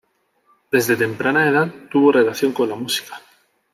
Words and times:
Desde 0.71 0.95
temprana 0.95 1.47
edad 1.47 1.71
tuvo 1.91 2.11
relación 2.11 2.53
con 2.53 2.67
la 2.67 2.73
música. 2.75 3.21